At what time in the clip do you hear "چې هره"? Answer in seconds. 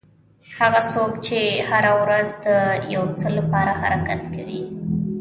1.25-1.91